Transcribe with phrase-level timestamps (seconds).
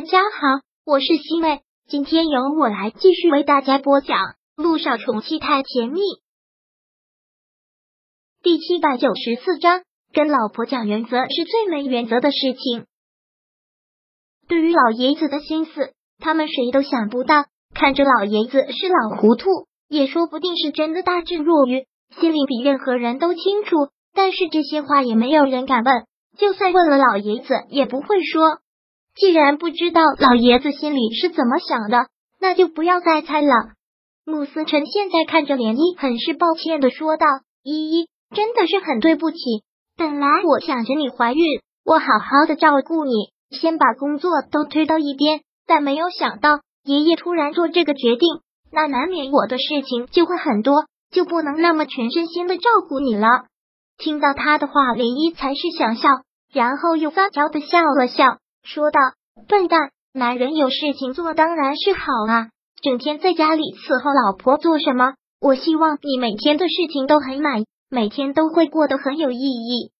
[0.00, 4.16] 大家好，我是西妹，今天由我来继续为大家播讲
[4.56, 6.00] 《路上宠妻太甜蜜》
[8.42, 9.82] 第七百九十四章。
[10.14, 12.86] 跟老婆讲原则是最没原则的事情。
[14.48, 17.44] 对于老爷子的心思，他们谁都想不到。
[17.74, 19.50] 看着老爷子是老糊涂，
[19.86, 21.84] 也说不定是真的大智若愚，
[22.18, 23.76] 心里比任何人都清楚。
[24.14, 26.06] 但是这些话也没有人敢问，
[26.38, 28.60] 就算问了，老爷子也不会说。
[29.14, 32.06] 既然不知道老爷子心里是怎么想的，
[32.40, 33.52] 那就不要再猜了。
[34.24, 37.26] 穆思成现在看着涟漪，很是抱歉的说道
[37.64, 39.38] ：“依依，真的是很对不起。
[39.96, 41.42] 本来我想着你怀孕，
[41.84, 45.40] 我好好的照顾你，先把工作都推到一边。
[45.66, 48.40] 但没有想到爷爷突然做这个决定，
[48.72, 53.26] 那难免我的事情就会很多，就不能那么全身心的照顾你了。”
[53.98, 56.08] 听到他的话，涟漪才是想笑，
[56.52, 58.38] 然后又撒娇的笑了笑。
[58.72, 59.00] 说道
[59.50, 65.14] ：“笨蛋，男人有事情做当然是好啊，整天在家里伺候老婆做什么？
[65.40, 69.90] 我希望你每天的事情都很满，每天都会过得很有意义。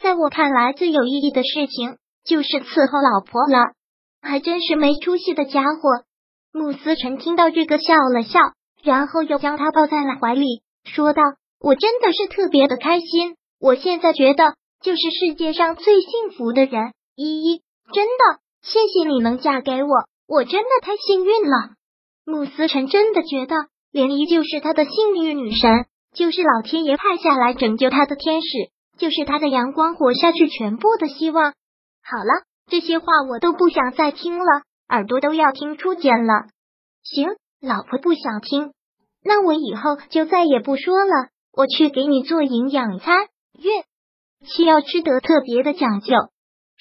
[0.00, 3.72] 在我看来，最有意义的事情就是伺候老婆了。
[4.20, 6.04] 还真是没出息的家伙。”
[6.54, 8.38] 穆思辰听到这个笑了笑，
[8.84, 11.22] 然后又将他抱在了怀里，说道
[11.58, 19.90] ：“我真的是特别的开心，我现在觉得就是世界上最幸福的人，依依。”真的，谢谢你能嫁给我，
[20.26, 21.74] 我真的太幸运了。
[22.24, 23.56] 慕思辰真的觉得
[23.90, 28.48] 莲姨就是他的幸运女神，就是老天爷派下来拯救他的天使，
[28.98, 31.54] 就是他的阳光活下去全部的希望。
[32.04, 36.46] 好了，这些话我都不想再听了，耳朵都要听出茧了。
[37.02, 37.28] 行，
[37.60, 38.72] 老婆不想听，
[39.24, 41.28] 那我以后就再也不说了。
[41.52, 43.26] 我去给你做营养餐，
[43.58, 43.84] 月
[44.46, 46.14] 需要吃得特别的讲究。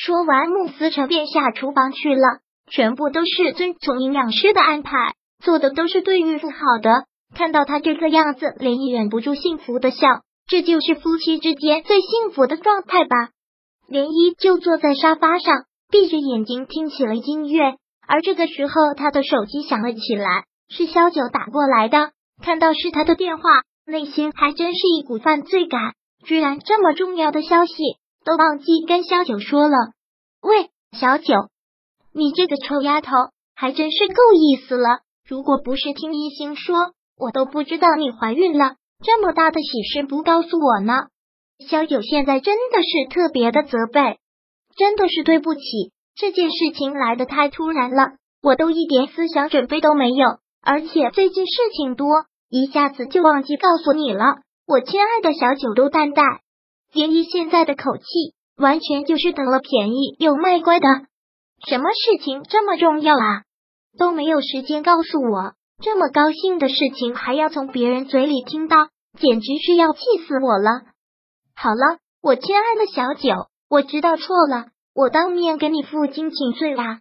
[0.00, 2.22] 说完，穆思成便下厨房去了。
[2.70, 4.92] 全部都是遵从营养师的安排，
[5.42, 7.06] 做的都是对孕妇好的。
[7.34, 10.06] 看到他这个样子，连漪忍不住幸福的笑。
[10.46, 13.16] 这就是夫妻之间最幸福的状态吧。
[13.90, 17.74] 涟漪就坐在沙发上，闭着眼睛听起了音乐。
[18.06, 22.12] 而这个时候，他的手机响了起来，是萧九打过来的。
[22.40, 23.42] 看到是他的电话，
[23.84, 25.94] 内心还真是一股犯罪感。
[26.24, 27.74] 居然这么重要的消息。
[28.28, 29.74] 都忘记跟小九说了。
[30.42, 31.48] 喂，小九，
[32.12, 33.10] 你这个臭丫头
[33.56, 35.00] 还真是够意思了。
[35.26, 38.74] 如果不是听一心说，我都不知道你怀孕了。
[39.02, 40.92] 这么大的喜事不告诉我呢？
[41.70, 44.18] 小九现在真的是特别的责备，
[44.76, 45.62] 真的是对不起，
[46.14, 48.12] 这件事情来的太突然了，
[48.42, 50.26] 我都一点思想准备都没有。
[50.62, 54.24] 而且最近事情多，一下子就忘记告诉你了。
[54.66, 56.22] 我亲爱的小九都担待。
[56.92, 58.04] 连依现在的口气，
[58.56, 60.86] 完全就是得了便宜又卖乖的。
[61.68, 63.42] 什么事情这么重要啊？
[63.98, 65.54] 都没有时间告诉我。
[65.80, 68.76] 这么高兴的事情还要从别人嘴里听到，
[69.18, 70.82] 简直是要气死我了。
[71.54, 77.00] 好了，我亲爱的小九，我知道错了，我当面跟你父亲请罪啦。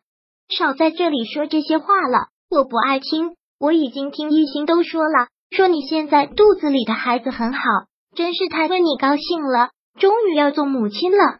[0.49, 3.35] 少在这里说这些话了，我不爱听。
[3.59, 7.59] 我已经听一心都说了，说你现在肚子里的孩子很好，
[8.15, 9.71] 真是太为你高兴了。
[9.97, 11.39] 终于要做母亲了，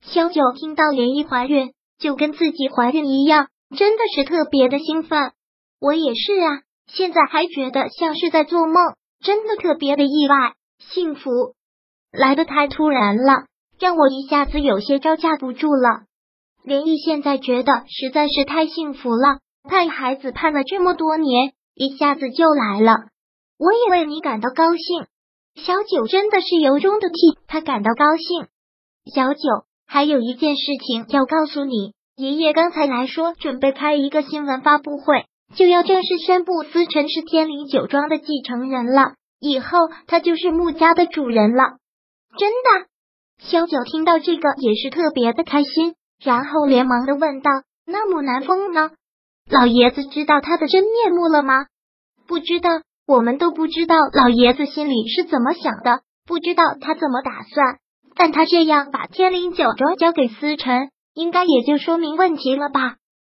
[0.00, 5.32] 萧九听到莲漪怀孕，就跟自己怀孕一样，真的是特别的兴奋。
[5.80, 8.74] 我也是啊，现在还觉得像是在做梦，
[9.20, 11.30] 真的特别的意外，幸福
[12.10, 13.44] 来的太突然了，
[13.78, 16.04] 让我一下子有些招架不住了。
[16.64, 23.08] 莲漪现在觉得实在是太幸福了，盼孩子盼了这么多年，一下子就来了，
[23.58, 25.06] 我也为你感到高兴。
[25.64, 27.14] 小九真的是由衷的替
[27.46, 28.46] 他感到高兴。
[29.12, 29.40] 小九，
[29.86, 35.24] 还有一件事情要告诉你，爷爷刚才来说准备开一个新闻发布会，
[35.54, 41.78] 就要正式宣布思辰是天灵酒庄的继承人了，以后他就是穆家的主人了。
[42.38, 42.86] 真的？
[43.40, 47.50] 小九听到这个也是特别的开心，然后连忙的问道
[47.86, 48.90] ：“那穆南风呢？
[49.50, 51.66] 老爷子知道他的真面目了吗？”
[52.28, 52.68] 不知道。
[53.08, 57.78] 我们都不知道老爷子心里是怎么想的，不知道他怎么打算。
[58.14, 62.96] 但他这样把天灵酒庄交给思辰，应该也就说明问题了吧？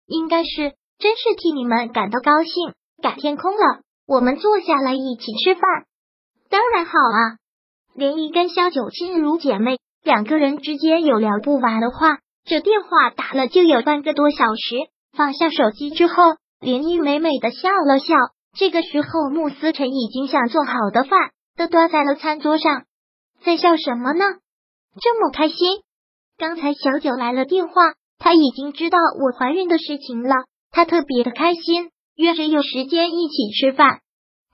[0.08, 2.74] 应该是，真是替你们感到高兴。
[3.00, 5.62] 改天空了，我们坐下来一起吃饭。
[6.50, 7.38] 当然好啊！
[7.94, 12.18] 连漪跟萧九亲如姐妹，两个人之间有聊不完的话。
[12.44, 14.90] 这电话打了就有半个多小时。
[15.16, 16.14] 放下手机之后，
[16.60, 18.16] 连漪美美的笑了笑。
[18.56, 22.84] 这个时候，穆思辰已经想做好的饭都端在了餐桌上，
[23.44, 24.24] 在笑什么呢？
[25.00, 25.82] 这么开心？
[26.36, 27.74] 刚才小九来了电话，
[28.18, 30.34] 他已经知道我怀孕的事情了，
[30.70, 34.00] 他特别的开心，约着有时间一起吃饭。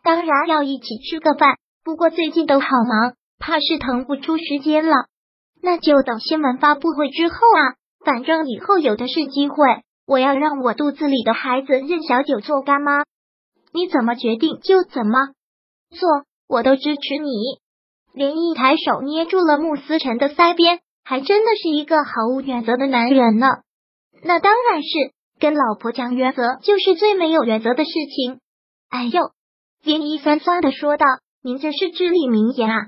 [0.02, 4.94] 当然要一起吃个饭，不过最近都好忙，怕是腾不出时间了。
[5.62, 9.56] 那就等新闻发布会之后啊，反正以后有的是机会。
[10.06, 13.02] 我要让我肚子里的孩子认小九做干妈，
[13.76, 15.34] 你怎么决定就怎么
[15.90, 17.30] 做，我都支持你。
[18.14, 23.46] 连毅抬手捏住了穆思辰的腮边，还真的是一个毫无原则的男人呢。
[24.22, 24.88] 那当然是
[25.38, 28.40] 跟老婆讲原则，就是最没有原则的事情。
[28.88, 29.20] 哎呦！
[29.84, 31.04] 连毅酸酸的说道
[31.44, 32.86] ：“您这是至理名言啊！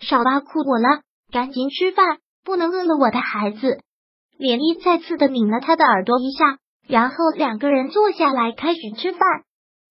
[0.00, 1.02] 少挖苦我了，
[1.32, 3.78] 赶紧吃饭，不能饿了我的孩子。”
[4.36, 6.58] 连毅再次的拧了他的耳朵一下，
[6.88, 9.20] 然后两个人坐下来开始吃饭。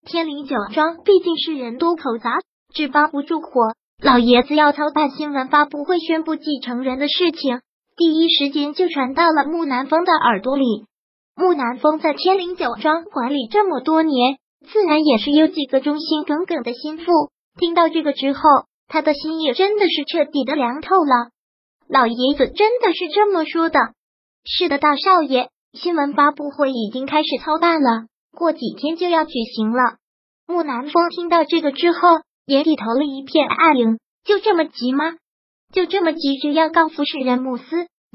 [0.04, 2.38] 天灵酒庄毕竟是人多口杂，
[2.74, 3.74] 纸包不住火。
[4.02, 7.60] 老爷子要操办新闻发布会宣布继承人的事情，
[7.96, 10.64] 第一时间就传到了木南风的耳朵里。
[11.34, 14.36] 木南风在天灵酒庄管理这么多年。
[14.66, 17.04] 自然也是有几个忠心耿耿的心腹。
[17.60, 18.40] 听到这个之后，
[18.88, 21.28] 他的心也真的是彻底的凉透了。
[21.86, 23.78] 老爷子真的是这么说的？
[24.44, 29.96] 是的，大少爷，新闻发布会已经开始操办了，过几天就要举行了。
[30.46, 31.98] 木南风听到这个之后，
[32.46, 33.98] 眼里投了一片暗影。
[34.24, 35.04] 就这么急吗？
[35.72, 37.64] 就这么急着要告诉世人穆思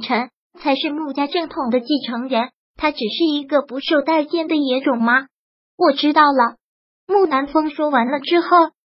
[0.03, 0.29] 辰
[0.59, 2.49] 才是穆家正统的继承人？
[2.77, 5.27] 他只是一个不受待见的野种吗？
[5.77, 6.55] 我知道了。
[7.07, 8.47] 木南风说完了之后，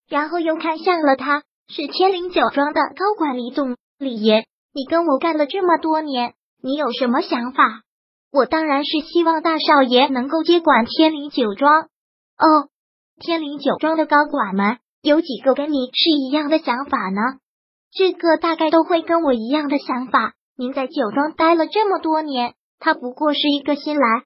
[0.09, 4.44] 然后又看向了他，是千灵酒庄的高管李总李爷。
[4.73, 7.82] 你跟我干了这么多年，你有什么想法？
[8.32, 11.82] 我当然是希望大少爷能够接管天灵酒庄。
[11.82, 12.69] 哦，
[13.19, 17.21] 天灵酒庄的高管们有几个跟你是一样的想法呢？
[17.93, 20.35] 这个大概都会跟我一样的想法。
[20.56, 24.25] 您在酒庄待了这么多年，他不过是一个新来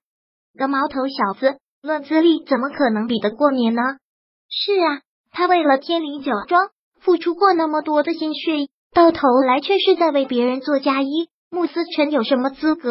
[0.55, 1.59] 的毛头小子。
[1.81, 3.83] 论资历，怎么可能比得过您呢？
[4.49, 6.69] 是啊，他为了天灵酒庄
[7.01, 11.29] 付出过那么多的心血，到头来却是在为别人做嫁衣。
[11.51, 12.91] 穆思辰有什么资格？